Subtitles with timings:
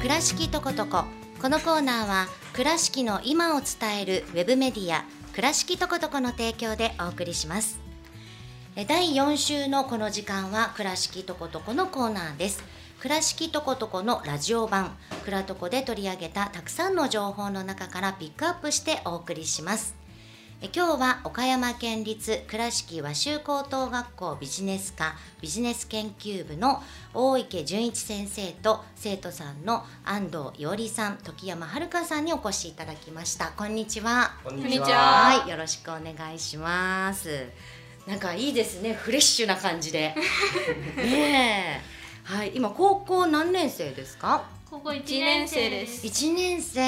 [0.00, 1.04] 倉敷とことこ
[1.42, 7.78] このコーナーは倉敷の今を伝えるウェブメディア倉敷とことこの提供でお送りします。
[8.76, 12.64] え第4週のこの時間は倉敷とことこのコーナーです。
[12.98, 19.99] 倉敷とことこのラジオ版クラトコで取り上げたたくさんの情報の中からピックアップしてお送りします。
[20.62, 26.82] 今日は岡山県立倉敷和州高等学校ビジネス科ビジネス研究部の
[27.14, 33.52] 大池純一先生と生徒さんの安藤伊織さん時山遥さんにお越しいただきました。
[33.56, 34.32] こんにちは。
[34.44, 34.86] こんにちは。
[34.86, 37.46] はいよろしくお願いします。
[38.06, 38.92] なんかいいですね。
[38.92, 40.14] フレッシュな感じで。
[40.96, 42.00] ねえ。
[42.22, 44.44] はい今高校何年生ですか？
[44.70, 46.06] 高校一年生です。
[46.06, 46.80] 一年生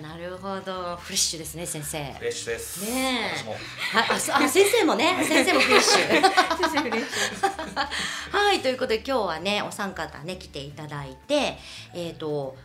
[0.00, 2.90] なるほどフレッシュですね 先生フレッシュです。
[2.90, 6.22] ねえ私もはい、あ、そあ、先生もね、先生もフレッシュ。
[8.32, 11.58] はい、ということで、今日はね、お三方ね、来ていただいて。
[11.92, 12.56] えっ、と。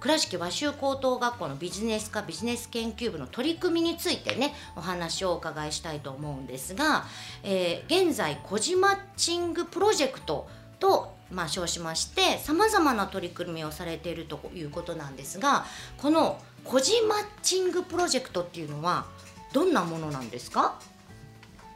[0.00, 7.06] 倉敷和州高等学校のビジネス科ビジネス研究部の取り組みについてねお話をお伺いしたいと思うんですが、
[7.44, 10.48] えー現在コジマッチングプロジェクト
[10.80, 15.64] と、まあ、称しましてさまざまな取り組みをされているということなんですが
[15.98, 19.06] このコジマッチングプロジェクトっていうのは
[19.52, 20.78] どんなものなんですか？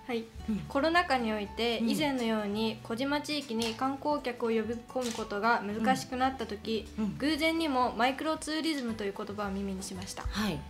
[0.07, 0.59] はい、うん。
[0.69, 1.91] コロナ禍においてうん。
[1.91, 7.19] 以前のように小島地域に観光客を呼び込むことが難しくなった時、うん。
[7.19, 10.23] 偶然にもマイクロツーリズムという言葉を耳にしました。
[10.23, 10.61] はい。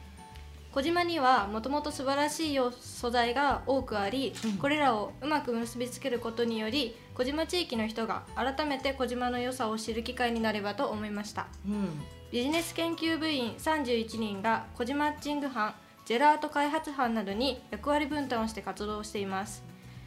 [0.73, 4.53] 小島にはもともと素晴らしいよ素材が多くあり、うん。
[4.55, 11.47] これらをうまく結びつけることにより小島地域の人が改めて小島の良さを知る機会になればと思いました。
[11.67, 11.89] うん。
[12.31, 19.65] ビジネス研究部員31人が小島マッチング班ジェラート開発班などに役割分担をして活動しています。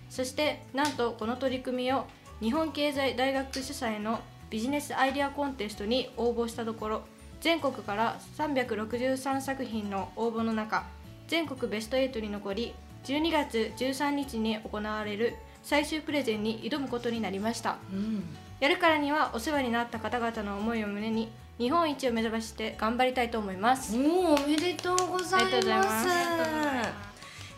[0.09, 2.05] そしてなんとこの取り組みを
[2.41, 4.19] 日本経済大学主催の
[4.51, 7.01] ビジネスアイデアコンテストに応募したところ
[7.41, 10.85] 全国から363作品の応募の中
[11.27, 15.35] 全国ベスト8に残り12月13日に行われる
[15.69, 18.23] 最終プレゼンに挑むことになりましたうん
[18.59, 23.95] やるからにはお世話になった方々の思いを胸に日本一を目指して頑張りたいと思います。
[23.95, 25.85] おお、おめでとうございありがとうございま。
[25.85, 26.09] ます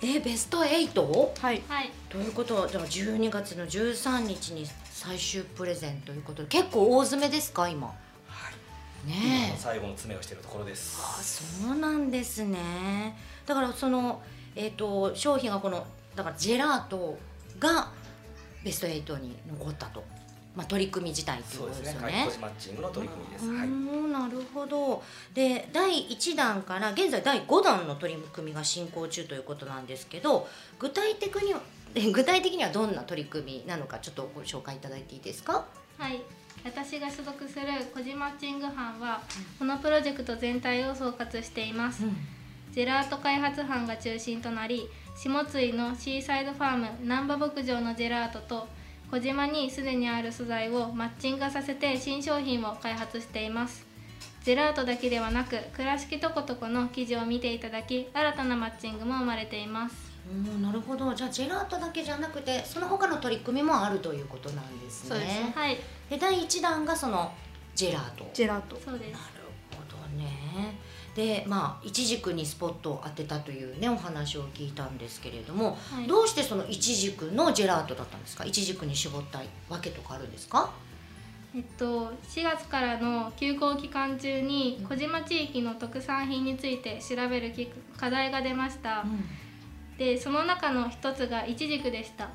[0.02, 1.42] すえ、ベスト 8?
[1.42, 1.62] はい。
[1.70, 2.56] はい、ということ？
[2.56, 6.44] は、じゃあ12月の13日に最終プレゼンということ？
[6.44, 7.88] で、結構大詰めですか、今？
[7.88, 7.94] は
[9.06, 9.10] い。
[9.10, 9.58] ねえ。
[9.58, 11.00] 最後の詰めをしているところです。
[11.02, 13.16] あ、そうなんですね。
[13.46, 14.22] だから、その、
[14.56, 17.18] えっ、と、商品がこの、だからジェラート
[17.60, 17.92] が
[18.64, 20.04] ベスト8に残ったと。
[20.54, 22.32] まあ、取り組み自体ということそうですすよねはい、コ。
[22.32, 23.48] ジマッチングの取り組みです。
[23.48, 23.68] はい。
[23.68, 25.02] んなるほど
[25.34, 31.56] で第1弾から現在第5弾の取り組みが進行中ということなんですけど具体的に
[32.12, 35.66] 具体的にはどんな取り組みなのかちょっとご紹介いただいていいですか？
[35.98, 36.22] はい、
[36.66, 39.22] 私が所属するコジマッチング班は、
[39.60, 42.04] このプロジェクト全体を総括しています。
[42.72, 48.68] ジェラート開発班が中心となり、下津井のシーサイドファーム難波牧場のジェラートと
[49.12, 53.86] 小島にすでにある素材をマッチングさせて新商品を開発しています。
[54.44, 60.12] ジェラートだけではなく、倉敷とことこの記事を見ていただき、新たなマッチングも生まれています。
[60.30, 65.78] うんなるほどじゃあジェラートだけじゃなくてその他の取り組みもあるということなんですねそうですねはい、
[66.12, 67.32] で第1弾がその
[67.76, 68.80] ジェラートジェラート。
[68.84, 69.42] そうですなる。
[69.72, 70.78] ほどね。
[71.16, 76.08] でまあ一軸にスポットを当てたというねお話を聞いたんですけれども、はい。
[76.08, 78.46] どうしてその一軸のジェラートだったんですか？
[78.46, 79.40] 一軸に絞った
[79.70, 80.72] わけとかあるんですか？
[81.54, 87.68] えっと、4月からの休校期間中に小島地域の特産品について調べるき
[87.98, 89.04] 課題が出ました。
[89.98, 92.30] でその中の一つがイチジクでした。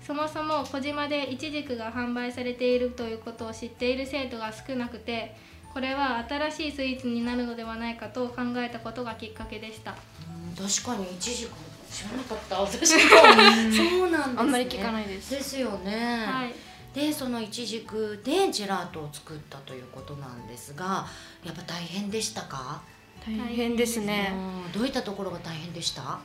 [0.00, 5.34] そもそも小島でイチジクが販売されているということを知っている生徒が少なくて
[5.76, 9.90] これは新しいスイーツになるのではないかと考えたことがきっかけでした。
[9.90, 10.66] うん。
[10.66, 11.04] 確かに。
[11.16, 11.50] 一軸
[11.92, 12.60] 知らなかった。
[12.62, 15.32] 私もそうなんです、ね、あんまり聞かないです。
[15.32, 16.54] ですよね、はい。
[16.94, 21.06] でその一軸でジェラートを作ったということなんですが
[21.44, 22.80] やっぱ大変でしたか、
[23.26, 24.32] 大変ですね。
[24.32, 24.72] うん。
[24.72, 26.20] どういったところが大変でした、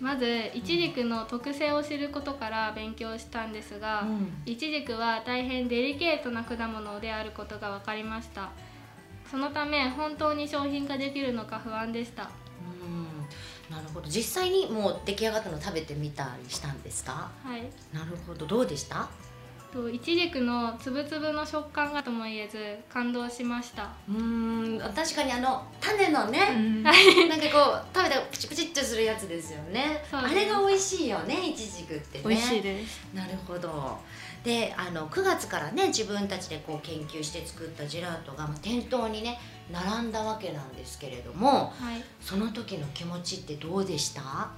[0.00, 4.32] まずイチジクの特性を知ることから勉強したんですが、うん。
[4.46, 8.48] イチジクは大変デリケートな果物であることが分かりました
[9.30, 12.30] そのため本当に商品化できるのか不安でした。
[12.82, 13.74] うん。
[13.74, 14.08] なるほど。
[14.08, 17.30] 実際にもう出来上がったの食べてみたりしたんですか？
[17.44, 17.62] はい。
[17.92, 18.46] なるほど。
[18.46, 19.08] どうでした？
[19.72, 23.90] とイチジクのつぶつぶの食感がとも言えず感動しました。
[24.08, 24.78] うん。
[24.94, 26.82] 確かにあの種のね、うん。
[26.86, 27.00] なんか
[27.52, 30.04] こう食べたらプチプチってするやつですよね。
[30.12, 32.24] あれが美味しいよねいちじくってね。
[32.28, 33.00] 美味しいです。
[33.12, 33.98] なるほど
[34.46, 39.40] であの9月からね自分たちでこう研究して作ったジェラートがまあ店頭にね
[39.72, 42.04] 並んだわけなんですけれどもはい。
[42.20, 44.50] その時の気持ちってどうでした？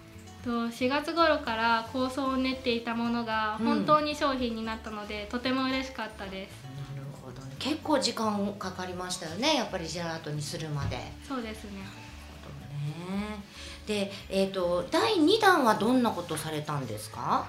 [0.44, 3.66] と4月頃から構想を練っていたものがうん。
[3.66, 6.52] 本当に商品になったので、とても嬉しかったです。
[6.94, 7.56] なるほどね。
[7.58, 10.98] 結構時間かかりましたよねやっぱりジェラートにするまで。
[11.26, 11.80] そうですね。
[11.80, 13.42] ね。
[13.86, 17.46] で、えー、と第2弾はどんなことされたんですか、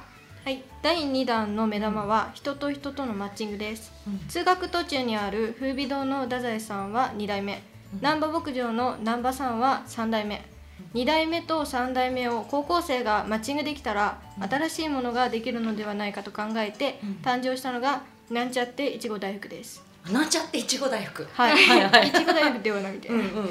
[0.49, 0.63] はい。
[0.81, 3.91] 第2弾の目玉は人と人とのマッチングです。
[4.29, 7.61] 通学途中にある風美堂の太宰さんは2代目。
[8.01, 10.43] 難波牧場の難波さんは3代目。
[10.95, 17.09] 2代目と3代目を高校生がマッチングできたら新しいものができるのではないかと考えてうん。
[17.21, 18.01] 誕生したのが
[18.31, 19.83] なんちゃっていちご大福です。
[20.11, 21.27] なんちゃっていちご大福。
[21.31, 21.55] はい。
[21.55, 22.11] はいはいい。
[22.11, 23.09] ちご大福ではなくて。
[23.09, 23.47] うんうんうんうん。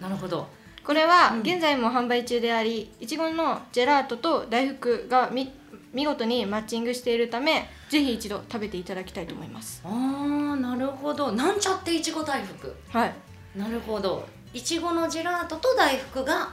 [0.00, 0.48] なるほど。
[0.82, 1.40] これはうん。
[1.42, 5.52] 現在も販売中でありいちごのジェラートと大福がみ
[5.92, 9.82] 見事にマッチングしているためぜひ一度食べていただきたいと思います。
[9.84, 11.32] あーなるほど。
[11.32, 12.74] なんちゃっていちご大福。
[12.88, 13.14] はい。
[13.54, 14.26] なるほど。
[14.54, 16.50] いちごのジェラートと大福が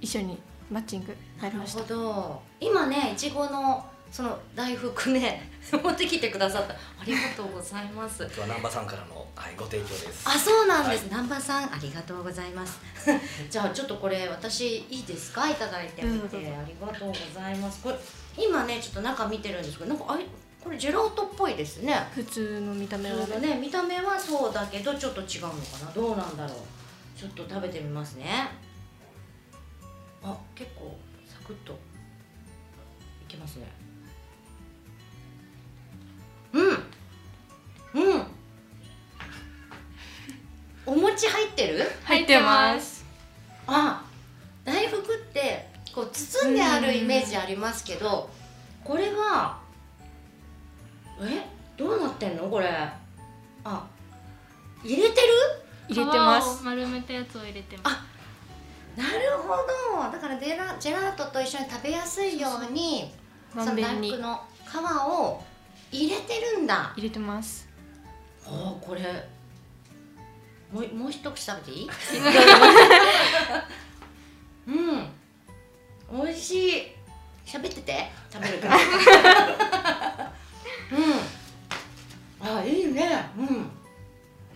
[0.00, 0.38] 一緒に
[0.70, 2.42] マッチングなるほ入りましたど。
[2.60, 6.74] 今ねいちごのその大福ね持ってきてくださった。
[6.74, 8.22] ありがとうございます。
[8.24, 10.28] 今日は南波さんからの、はい、ご提供です。
[10.28, 11.08] あそうなんです、はい。
[11.10, 12.80] 南波さんありがとうございます。
[13.50, 15.48] じゃあちょっとこれ私いいですか？
[15.48, 16.36] いただいてみて。
[16.36, 17.82] ありがとうございます。
[17.82, 17.96] これ
[18.36, 20.24] 今ねちょっと中見てるんですけどなんかあれ？
[20.62, 21.94] これジェラートっぽいですね。
[22.14, 25.90] 普通の見た目はそうだね見た目はそうだけどちょっと違うのかな？
[25.92, 26.58] どうなんだろう？
[27.18, 28.48] ちょっと食べてみますね。
[30.22, 31.72] あ結構サクッと。
[31.72, 31.76] い
[33.30, 33.66] けますね
[36.52, 36.68] うん。
[37.94, 38.26] うん。
[40.86, 41.90] お餅入ってる？
[42.04, 43.04] 入ってます。
[43.66, 44.02] あ
[44.64, 48.30] 大福ってこう包んであるイメージありますけど
[48.84, 49.58] これは
[51.20, 51.46] え？
[51.76, 52.48] どうなってんの？
[52.48, 52.68] これ。
[53.64, 53.86] あ
[54.82, 55.28] 入れてる？
[55.88, 56.62] 入れてま皮す。
[56.62, 57.96] を丸めたやつを入れてます。
[58.96, 60.10] なるほど。
[60.10, 63.12] だからジェラジェラートと一緒に食べやすいように。
[63.52, 64.76] その大福の皮
[65.08, 65.42] を
[65.90, 66.92] 入れてるんだ。
[66.96, 67.68] 入れてます。
[68.46, 69.02] あこれ。
[70.72, 71.88] もうもう一口食べていい？
[74.68, 75.08] うん。
[76.24, 76.82] 美味しい。
[77.46, 78.10] 喋ってて。
[78.30, 78.76] 食べるから。
[80.92, 82.56] うん。
[82.58, 83.26] あいいね。
[83.38, 83.70] うん。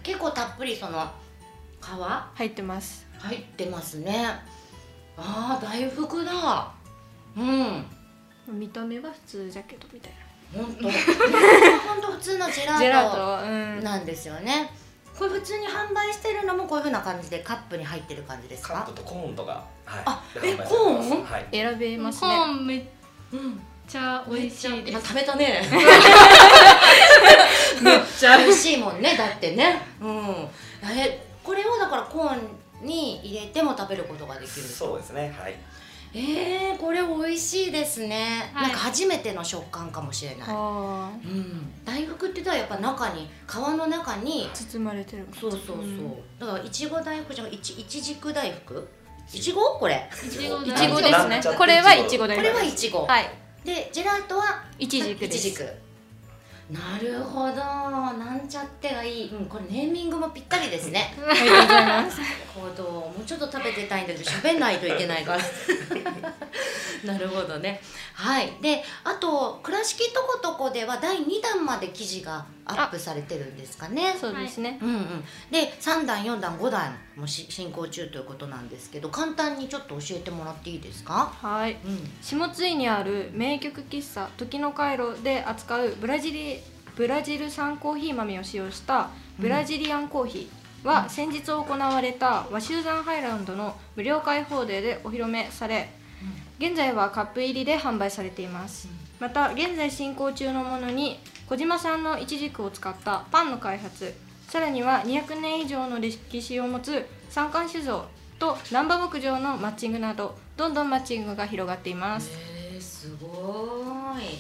[0.02, 1.11] 結構たっぷりその
[1.81, 1.84] 皮？
[2.34, 3.06] 入ってます。
[3.19, 4.26] 入ってますね。
[5.17, 6.73] あー大福だ。
[7.37, 7.87] うん。
[8.49, 10.12] 見た目は普通じゃけどみたい
[10.54, 13.50] 本当 本当普通のジェラートなジェラートう
[13.81, 14.72] んなんですよね。
[15.19, 18.75] これ普通に販売してるのもこういう風な感じでカップに入ってる感じですか？
[18.75, 18.93] カップ？
[18.94, 20.90] とコーンとか、はい、あえコー
[21.20, 21.25] ン？
[21.25, 22.84] はい選べますコーねンめっ
[23.32, 23.62] うん。
[23.88, 25.62] ちゃ美味しいです今食べたね。
[27.82, 29.81] めっちゃ美味しい もんねだってね。
[30.00, 30.48] うん。
[30.84, 32.34] えこれをだからコー
[32.82, 34.66] ンに入れても食べることができる。
[34.66, 35.55] そうですねはい
[36.14, 38.50] えー、これ美味しいですね。
[38.53, 40.49] はいなんか初めての食感かもしれない。
[40.49, 41.73] あうん。
[41.85, 45.76] 大福って言ったらやっぱ中に皮の中にー包まれてるそうそうそう。
[45.79, 48.88] んだからいちご大福じゃいちいちじく大福？
[49.32, 50.09] いちごこれ？
[50.26, 50.49] いち
[50.88, 53.06] ごですねこれはいちごでこれはいちご。
[53.06, 53.31] はい
[53.65, 55.65] でジェラートはいちじくですいちじく
[56.70, 57.56] なるほど。
[57.56, 61.14] なんちゃってがいい、うん、これネーミングもぴったりですね。
[61.19, 62.20] ありがとうございます。
[62.20, 65.38] なるほどもうちょっと食べてたいんだけど喋んないといけないから
[67.06, 67.81] なるほどね。
[68.15, 68.53] はい。
[68.61, 74.17] であと「倉敷とことこ」では第2弾まで記事がアップされてるんですかね。
[74.19, 74.79] そうですね。
[74.81, 81.77] うんうん、で3弾4弾5弾もし進行中ということなんですけど簡単にちょっと教えてもらっていいですか、はい。
[81.85, 86.61] うん、下津井にある名曲喫茶時の回路で扱うブラジリ
[86.97, 95.89] ブラジル産コーヒー豆を使用したブラジリアンコーヒーは先日行われた和集山ハイランドの無料開放デーでお披露目され
[96.59, 98.89] 現在はカップ入りで販売されています。
[99.19, 104.15] また現在進行中のものに小島産のイチジクを使ったパンの開発
[104.49, 108.06] さらには200年以上の歴史を持つ三冠酒造
[108.39, 112.31] と難波牧場のマッチングなどどんどんマッチングが広がっています。
[112.31, 114.39] へえすごい。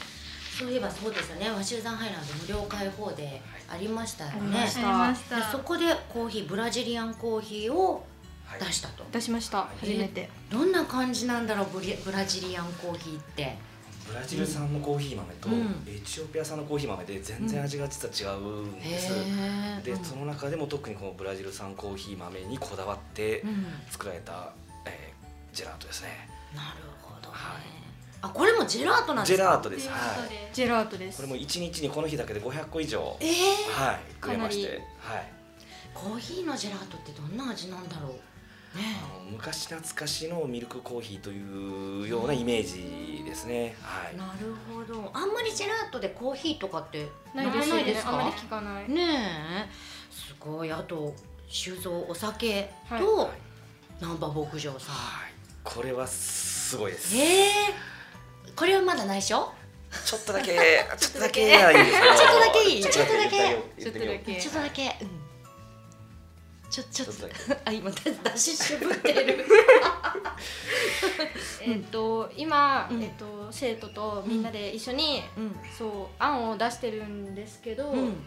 [0.58, 1.50] そういえばそうですよね。
[1.50, 4.36] 和集山ハイランド無料開放でありましたよね。
[4.38, 5.36] ありました。
[5.36, 8.11] でそこでコーヒーブラジリアンコーヒーをはい
[8.60, 9.68] 出したと、出しました。
[9.80, 10.28] 初めて。
[10.50, 13.56] どんな感じなんだろうブリブラジリアンコーヒーって。
[14.06, 15.84] ブラジル産のコーヒー豆と、うん。
[15.86, 20.04] エチオピア産のコーヒー豆で全然味が実は違うんへです、うん。
[20.04, 23.66] その中でも特にこのブラジル産コーヒー豆にこだわってうん。
[23.90, 24.52] 作られた、
[24.86, 26.28] えージェラートですね。
[26.54, 27.62] なるほどね、はい。
[28.22, 29.42] あこれもジェラートなんですか？
[29.42, 29.88] ジェラートです。
[29.88, 30.54] はい。
[30.54, 31.16] ジェラートです。
[31.16, 33.30] これも一日にこの日だけで500個以上えー、
[33.70, 34.80] はいくれまして。
[34.98, 35.32] はい。
[35.94, 38.12] コーヒーのジェラートってどんな味なんだろう？
[38.12, 38.20] ね
[38.74, 43.76] あの昔懐かしのミルクコーヒーというようなイメージですね。
[43.82, 44.16] はい。
[44.16, 45.10] なるほど。
[45.12, 48.12] あんまりジェラートでコーヒーとかってないですよないですか？
[48.12, 48.88] ねあまり聞かない。
[48.90, 49.72] ねえ。
[50.10, 50.72] すごい。
[50.72, 51.14] あと
[51.48, 53.00] 酒造お酒はい。
[53.00, 53.30] と
[54.00, 55.32] 難波牧場さん、はい。
[55.62, 57.16] これはすごいです。
[57.16, 59.52] えー、これはまだ内緒？
[60.06, 60.52] ちょっとだけ
[60.96, 62.82] ちょっとだけはいいですけど ちょっとだけいい？
[62.82, 64.40] ちょっとだけちょっとだけ。
[64.40, 65.21] ちょっとだけ、うん、
[66.72, 67.28] ちょちょっと。
[67.66, 69.44] あ今出し渋ってる。
[71.60, 73.02] えっと今、うん。
[73.02, 75.54] えっと生徒とみんなで一緒に、うん。
[75.76, 78.24] そう案を出してるんですけど、うん。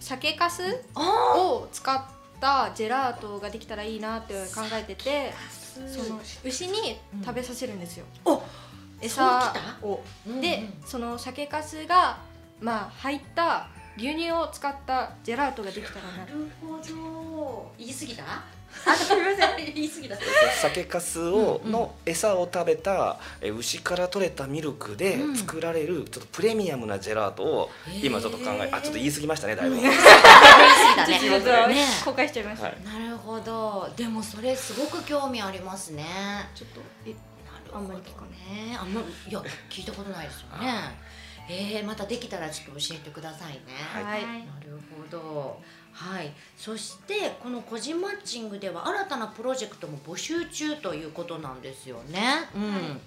[0.00, 2.02] 酒粕あを使っ
[2.40, 5.32] たジェラートができたらいいなって考えてて
[5.86, 8.42] その牛に食べさせるんですよ、お
[9.00, 10.02] 餌を。
[10.26, 12.18] うんでその酒粕が
[12.60, 16.18] まあ入った牛乳を使ったジェラートができたらな。
[16.18, 17.72] なるほど。
[17.78, 18.24] 言い過ぎた？
[18.86, 19.66] あすみません。
[19.74, 20.16] 言い過ぎた。
[20.60, 25.36] 酒粕をの餌を食べたえ牛から取れたミルクでうん。
[25.36, 27.70] 作られるちょっとプレミアムなジェラートを
[28.02, 31.66] 今ちょっと考えあちょっと言い過ぎましたねだいぶ、言い過ぎ実物た。
[31.66, 31.74] ね。
[31.74, 32.84] ね公開しちゃいました、はい。
[32.84, 33.90] なるほど。
[33.96, 36.06] でもそれすごく興味ありますね。
[36.54, 37.18] ちょっとえなる
[37.72, 40.96] ほどあんまり聞かねあんまいや聞いたことないですよね
[41.52, 43.60] えー、またできたらちょっと教えてくださいね。
[43.92, 44.04] はい。
[44.04, 45.60] はい、なるほど。
[45.92, 46.32] はい。
[46.56, 52.48] そしてこの「個人マッチング」では新たなプロジェクトも募集中ということなんですよね。
[52.54, 53.00] うん、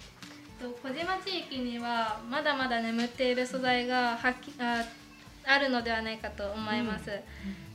[0.60, 4.86] と小島地域にはまだまだ眠っている素材が発揮あ
[5.46, 7.12] あるのではないかと思います、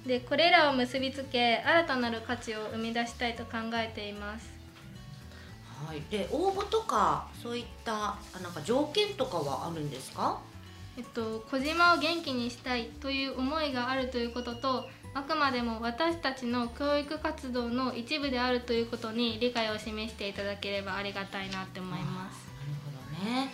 [0.06, 4.50] でこれらを結びつけ新たなる価値を生み出したいと考えています。
[5.86, 10.40] はい、で応募とかそういったあなんか条件とかはあるんですか？
[10.98, 22.48] えっと、小島を元気にしたいという思いがあるということとあくまでも私たちの教育活動の一部であるということに理解を示していただければありがたいなって思います。
[22.58, 23.50] なるほどね。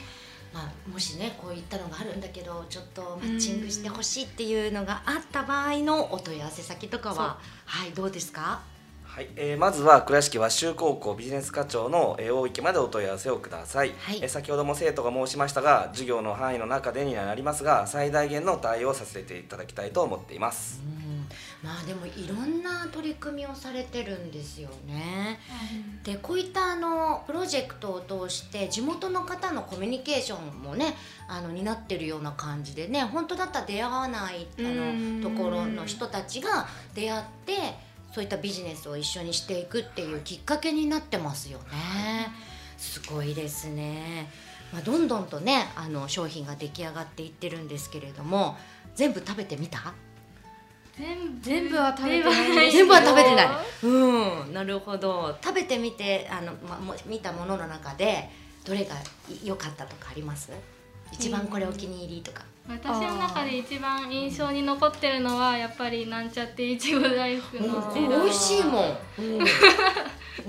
[0.52, 8.62] まあ、もしねこういったのがあるんだけどちょっとマッチングしてほしいっていうのがあった場合のお問い合わせ先とかははいどうですか？
[9.14, 14.18] はい、えーまずは倉敷和州高校ビジネス課長の、えー大池までお問い合わせをください、はい。
[14.20, 20.82] えー先ほども生徒が申しましたが授業の範囲の中でにはなりますが最大限の対応をさせていただきたいと思っています。
[20.84, 21.28] うん。
[21.62, 25.38] まあでもいろんな取り組みをされてるんですよね。
[26.02, 30.96] でこういったあのプロジェクトを通して地元の方のコミュニケーションもね
[31.28, 35.20] あの担ってるような感じでね本当だったら出会わないあうん。
[35.20, 36.66] のところの人たちが
[36.96, 41.64] 出会ってそういったビジネスを一緒にしていくっていうきっかけになってますよね。
[42.78, 44.30] すごいですね。
[44.72, 48.56] まあ、どんどんとねあの商品が出来上がっていってるんですけれども
[48.94, 49.94] 全部食べてみた？
[50.96, 53.46] 全部全部は食べてない全部は食べてない。
[53.82, 55.36] うん、なるほど。
[55.42, 58.30] 食べてみて、あの、ま、も見たものの中で、
[58.64, 58.94] どれが
[59.42, 60.52] 良かったとかあります？
[61.14, 62.42] 一番これお気に入りとか。
[62.66, 67.84] 私の中で一番印象に残ってるのはやっぱりなんちゃっていちご大福の
[68.24, 68.98] 美味しいもん。
[69.18, 69.44] うん、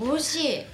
[0.00, 0.64] 美味しい。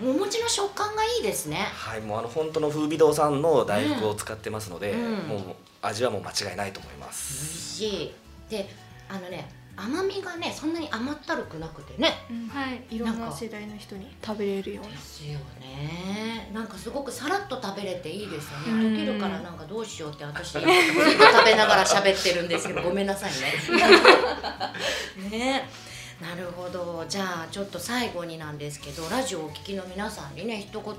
[0.00, 1.56] お餅の食感がいいですね。
[1.56, 5.40] はいもうあの本当の風美堂さんの大福を使ってますので、うんもう
[5.82, 8.12] 味はもう間違いないと思いま美味す、しい。
[8.50, 8.68] で、
[9.08, 12.12] あのね、甘みがね、そんなに甘ったるくなくてね。
[12.30, 16.50] うんはいいろんな世代の人に食べれるようなですよね。
[16.52, 18.86] なんかすごくさらっと食べれていいですよね。
[18.86, 23.52] うん溶けるからなんかどうしようって私ずっと食べながら喋ってるんですけどごめんなさいね。
[25.30, 25.68] ね。
[26.20, 27.04] なるほど。
[27.08, 30.94] じゃあちょっと最後になんですけど、ラジオをお聞きの皆さんにね一言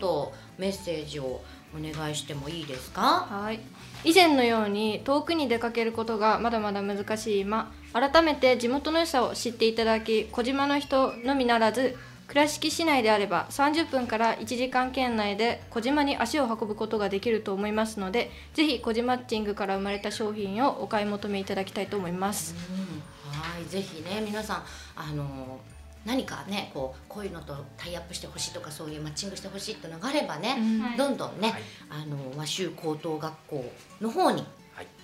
[0.58, 1.42] メッセージを
[1.78, 3.28] お願いしてもいいですか？
[3.30, 3.60] はい
[4.04, 22.56] 以前のように遠くに出かけることがまだまだ難しい今改めて地元の良さを知っていただき小島の人のみならず倉敷市内であれば30分から1時間圏内で小島に足を運ぶことができると思いますのでぜひ小島マッチングから生まれた商品をお買い求めいただきたいと思います。
[22.72, 24.64] うん、はい、ぜひね、皆さん、
[24.96, 25.60] あの
[26.06, 30.56] 何かね、こう、こういうのとタイアップしてほしいとか、そういうマッチングしてほしいっていうのがあればね。
[30.58, 33.72] うんはいどんどんね、はいあの和州高等学校
[34.02, 34.46] の方にはい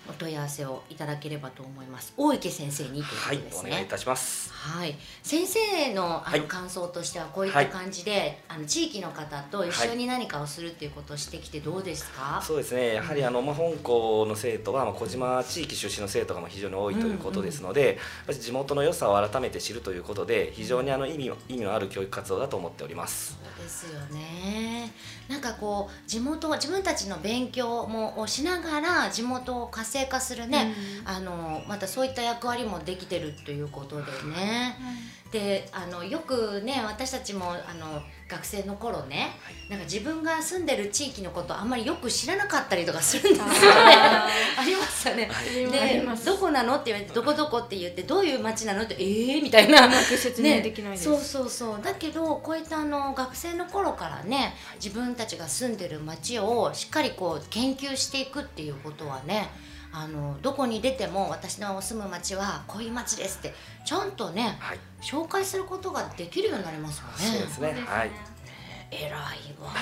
[0.09, 2.13] お問い合わせをいただければと思います。
[2.17, 3.69] 大池先生にというこはいとですね。
[3.69, 4.51] お願いいたします。
[4.51, 6.41] はい、先生のあはい。
[6.41, 12.95] の感想としてはこういった感じで、あの地域の方と一緒に何かをするっていうことをしてきてどうですか、そうですね。
[12.95, 17.95] やはりあの、まあ、本校の生徒は、まあ、小島地域出身の生徒がまあ非常に多いということですので、やっ
[18.27, 23.37] ぱり地元の良さを改めて知るということで非常にあの意味意味のある教育活動だと思っております。
[23.57, 24.91] そうですよね。
[25.29, 30.73] なんかこう地元自分たちの勉強もをしながら地元を活性化するね、
[31.05, 34.03] あのまたそういった役割もできてるということで
[34.35, 34.75] ね。
[35.31, 39.31] であのよくね私たちもあの学生の頃ね、
[39.69, 43.51] なんか自分が住んでる地域のことあんまりよく知らなかったりとかするんですよね。
[43.57, 44.27] あ
[44.65, 45.29] りましたね。
[45.69, 49.85] でどこなのって言われてどこどこって言ってどういう町なのってええー、みたいな。
[49.85, 51.81] うまく説明できないです、そうそうそう。
[51.81, 54.53] だけどこういったあの学生の頃からね
[54.83, 59.49] 自分たちが住んでる町をしっかりこう研究していくっていうことはね
[59.93, 63.53] あのどこに出ても私の住む町はこういう町ですって
[63.85, 67.17] ちゃんとねはい、紹介することができるようになりますもんね。
[67.19, 67.83] そうですね。
[67.85, 68.11] はい。
[68.93, 69.17] 偉いわ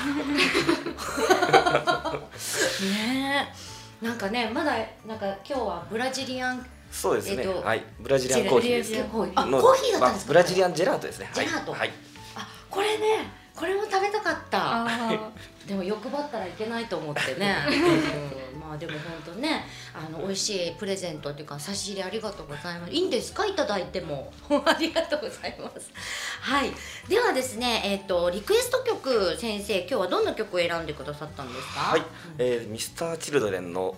[2.82, 3.54] ね
[4.02, 4.74] えなんかねまだ
[5.08, 7.44] なんか今日はブラジリアンそうですね。
[7.44, 7.84] えっとはい。
[8.00, 10.28] ブラジリアンコーヒーですジェラコーヒーあのコーヒーだったんですか？
[10.28, 11.30] まあブラジリアンジェラートですね。
[11.34, 11.92] ジェラートはい。
[12.36, 14.86] あこれねこれも食べたかった。
[14.86, 15.32] あ
[15.68, 17.56] でも欲張ったらいけないと思ってね、
[18.54, 22.94] うん、まあでも本当ねあの美味しいプレゼントっていうか差し入れありがとうございます。
[22.94, 23.46] いいんですか？
[23.46, 24.32] いただいても。
[24.66, 25.92] ありがとうございます。
[26.42, 26.72] はい。
[27.08, 31.80] ではですねえっ、とリクエスト曲先生今日はどんな曲を選んでくださったんですか？
[31.82, 32.02] はい。
[32.40, 33.96] えーミスターチルドレンの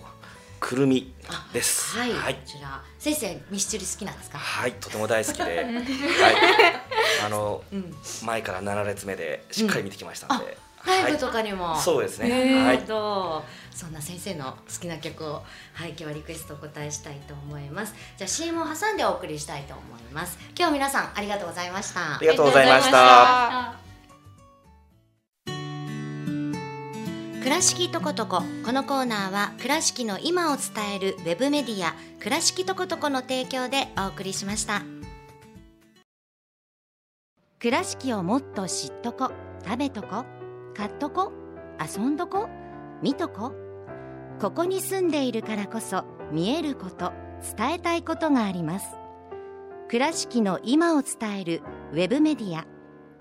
[0.59, 1.13] くるみ
[1.53, 1.97] です。
[1.97, 2.35] はい、はい。
[2.35, 2.41] こ。
[2.45, 2.81] ちら。
[2.99, 4.37] 先生ミスチル好きなんですか？
[4.37, 5.65] はい、とても大好きで、はい、
[7.25, 7.93] あのうん。
[8.23, 12.29] 前から7列目でしっかり見てきましたので、ライブとはかにも、い、そうですね。
[12.29, 17.93] ねえはい、とそんな先生の好きな曲をはい今日はリクエストお答えしたいと思います。
[18.17, 20.37] じゃあ CM を挟んでお送りしたいと思います。
[20.57, 22.15] 今日皆さんありがとうございました。
[22.15, 23.91] ありがとうございました。
[27.43, 34.83] 倉敷とことここのコーナーは倉敷の今を伝えるウェブメディア倉敷とことこの提供でお送りしました
[37.61, 39.31] 倉敷をもっと知っとこ
[39.63, 40.25] 食べとこ
[40.75, 41.31] 買っとこ
[41.79, 42.49] 遊んどこ
[43.03, 43.53] 見とこ。
[44.39, 47.13] ここに住んでいるからこそ見えること
[47.55, 48.87] 伝えたいことがあります。
[49.89, 52.65] 倉敷の今を伝えるウェブメディア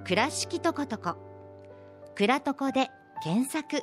[0.06, 1.16] 倉敷とことこ。
[2.14, 2.88] 倉とこで
[3.22, 3.82] 検索。